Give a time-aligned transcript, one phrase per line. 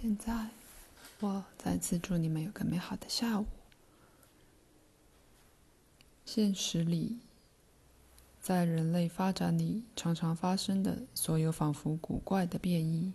[0.00, 0.48] 现在，
[1.20, 3.44] 我再次祝你们有个美好的下午。
[6.24, 7.18] 现实里，
[8.40, 13.12] 在人类发展里常常发生的所有仿佛古怪的变异，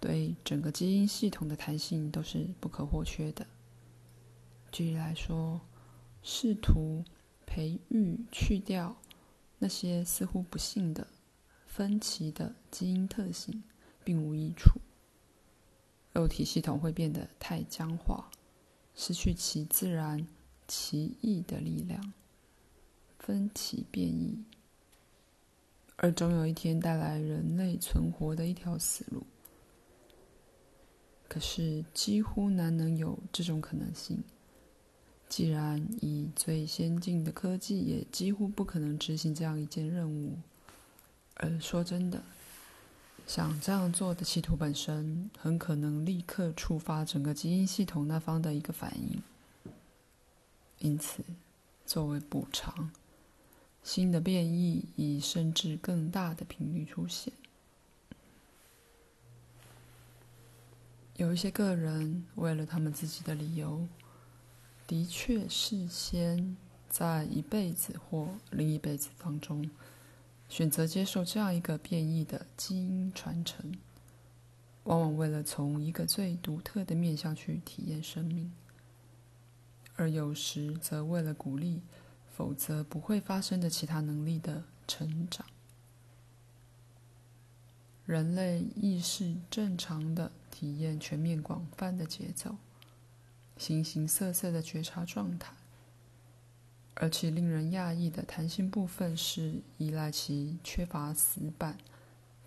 [0.00, 3.46] 对整个基因系统的弹性都是不可或缺的。
[4.72, 5.60] 举例来说，
[6.24, 7.04] 试图
[7.46, 8.96] 培育去掉
[9.58, 11.06] 那些似乎不幸的
[11.66, 13.62] 分歧的基因特性，
[14.02, 14.80] 并无益处。
[16.18, 18.28] 肉体系统会变得太僵化，
[18.96, 20.26] 失去其自然、
[20.66, 22.12] 奇异的力量，
[23.20, 24.42] 分歧变异，
[25.94, 29.22] 而总有一天带来人类存活的一条死路。
[31.28, 34.24] 可是，几乎难能有这种可能性。
[35.28, 40.36] 既然以最先进的科技，也几乎不可能执行这样一件任务。
[41.34, 42.20] 而说真的。
[43.28, 49.22] 想这样做的企图本身，很可能立刻触发整个基因系统那方的一个反应。
[50.78, 51.22] 因此，
[51.84, 52.90] 作为补偿，
[53.82, 57.30] 新的变异以甚至更大的频率出现。
[61.16, 63.86] 有一些个人为了他们自己的理由，
[64.86, 66.56] 的确事先
[66.88, 69.68] 在一辈子或另一辈子当中。
[70.48, 73.72] 选择接受这样一个变异的基因传承，
[74.84, 78.50] 往往为了从一个最独特的面向去体验生命，
[79.96, 81.82] 而有时则为了鼓励，
[82.34, 85.46] 否则不会发生的其他能力的成长。
[88.06, 92.56] 人类意识正常的体验全面广泛的节奏，
[93.58, 95.57] 形形色色的觉察状态。
[97.00, 101.78] 而其令人讶异的弹性部分是依赖其缺乏死板、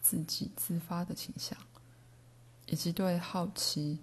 [0.01, 1.57] 自给自发的倾向，
[2.65, 3.99] 以及对好奇、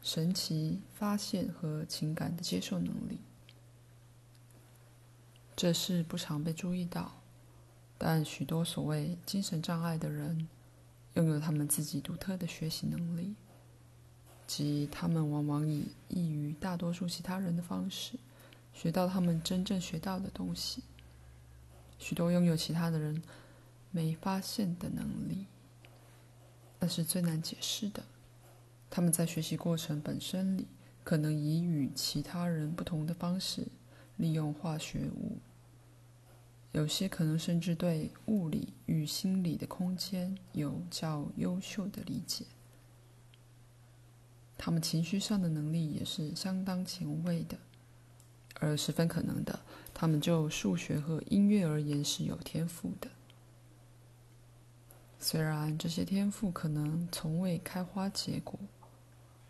[0.00, 3.18] 神奇发现和情感的接受能力。
[5.56, 7.20] 这是不常被注意到，
[7.98, 10.48] 但许多所谓精神障碍的人，
[11.14, 13.34] 拥有他们自己独特的学习能力，
[14.46, 18.16] 即他们往往以异于大多数其他人的方式。
[18.80, 20.82] 学到他们真正学到的东西，
[21.98, 23.22] 许多拥有其他的人
[23.90, 25.44] 没发现的能力，
[26.78, 28.02] 那是最难解释的。
[28.88, 30.66] 他们在学习过程本身里，
[31.04, 33.66] 可能以与其他人不同的方式
[34.16, 35.36] 利用化学物，
[36.72, 42.46] 有些可能甚至对物理与心理的空间有较优秀的理解。
[44.56, 47.58] 他们情绪上的能力也是相当前卫的。
[48.60, 49.58] 而十分可能的，
[49.92, 53.08] 他们就数学和音乐而言是有天赋的。
[55.18, 58.58] 虽然这些天赋可能从未开花结果，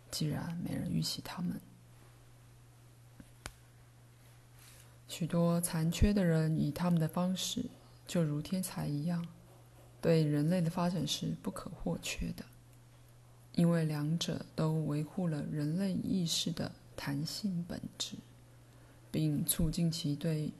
[0.09, 1.59] 既然没人预期他们。
[5.07, 7.65] 许多残缺的人以他们的方式，
[8.07, 9.27] 就如天才一样，
[10.01, 12.45] 对人类的发展是不可或缺的，
[13.53, 18.15] 因为两者都维护了人类意识的弹性本质。
[19.11, 20.51] 并促进其对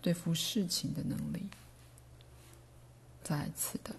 [0.00, 1.48] 对付事情的能力。
[3.22, 3.94] 再次的，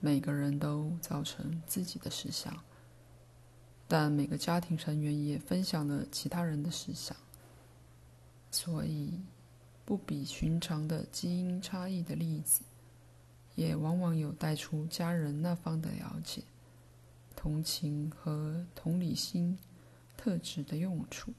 [0.00, 2.62] 每个人都造成自己的实相，
[3.88, 7.16] 但每个家庭成员也分享了其他人的实相，
[8.50, 9.20] 所以
[9.84, 12.62] 不比寻常的基因差异的例子，
[13.54, 16.42] 也往往有带出家人那方的了解、
[17.34, 19.58] 同情和同理心
[20.16, 21.32] 特质的用处。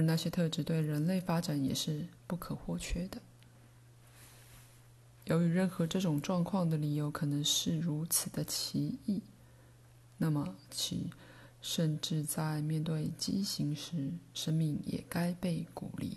[0.00, 3.20] 而那些特质对人类发展也是不可或缺的。
[5.24, 9.20] 由于任何这种状况的理由可能是如此的奇异，
[10.16, 11.10] 那么其
[11.60, 16.16] 甚至在面对畸形时，生命也该被鼓励。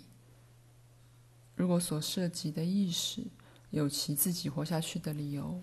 [1.54, 3.22] 如果所涉及的意识
[3.68, 5.60] 有其自己活下去的理由，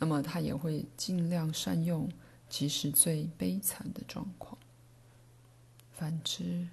[0.00, 2.10] 那么他也会尽量善用，
[2.48, 4.58] 即使最悲惨的状况。
[5.92, 6.66] 反之，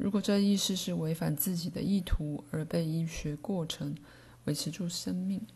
[0.00, 3.94] 如果这意识是违反自己的意图而被医学过程
[4.46, 5.46] 维持住生命，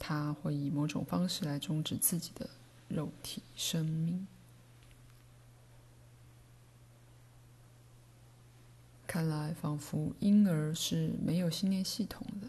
[0.00, 2.50] 他会以某种方式来终止自己的
[2.88, 4.26] 肉体生命。
[9.06, 12.48] 看来，仿佛婴儿是没有信念系统的，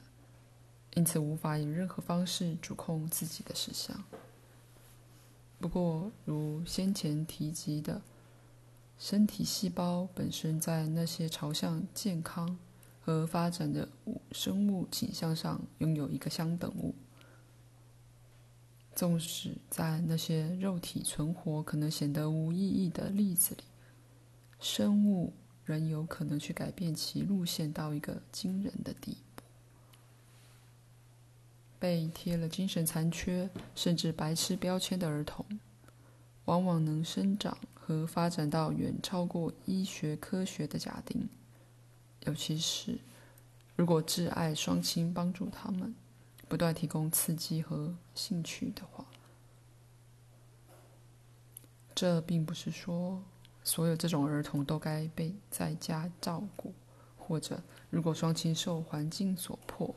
[0.96, 4.04] 因此无法以任何方式主控自己的实相。
[5.60, 8.02] 不过，如先前提及的。
[9.02, 12.56] 身体细胞本身在那些朝向健康
[13.00, 13.90] 和发展的
[14.32, 16.94] 生物倾向上拥有一个相等物，
[18.94, 23.64] 纵使在那些肉体存活可能显得无意义的例子里，
[24.60, 25.34] 生物
[25.66, 29.42] 仍有可能去改变其路线到一个惊人的地步。
[31.80, 35.44] 被贴了精神残缺甚至白痴标签的儿童，
[36.46, 37.58] 往往能生长
[37.92, 41.28] 而发展到远超过医学科学的假定，
[42.22, 42.98] 尤其是
[43.76, 45.94] 如果挚爱双亲帮助他们，
[46.48, 49.06] 不断提供刺激和兴趣的话。
[51.94, 53.22] 这并不是说
[53.64, 56.74] 所有这种儿童都该被在家照顾，
[57.18, 59.94] 或者如果双亲受环境所迫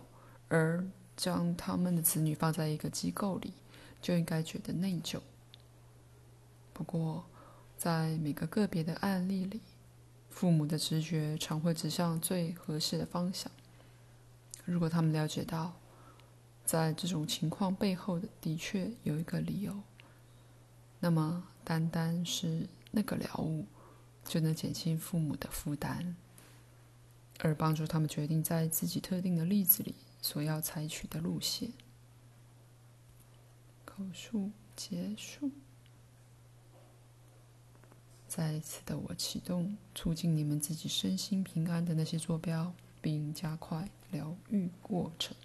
[0.49, 0.85] 而
[1.17, 3.53] 将他们的子女放在一个机构里，
[4.03, 5.21] 就应该觉得内疚。
[6.73, 7.25] 不过，
[7.77, 9.61] 在每个个别的案例里，
[10.31, 13.51] 父母的直觉常会指向最合适的方向。
[14.65, 15.75] 如果他们了解到，
[16.65, 19.83] 在这种情况背后的的确有一个理由，
[21.01, 23.67] 那么单单是那个了悟，
[24.25, 26.17] 就能减轻父母的负担，
[27.41, 31.73] 而帮助他们决定在自己特定的例子里所要采取的路线。
[33.85, 35.51] 口述结束。
[38.37, 45.37] 再一次的我启动促进你们自己身心平安的那些坐标，并加快疗愈过程。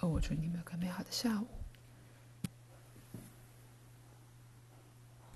[0.00, 1.46] 而我祝你们有个美好的下午。